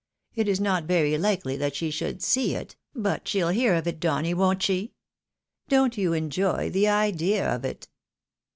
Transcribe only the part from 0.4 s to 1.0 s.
is not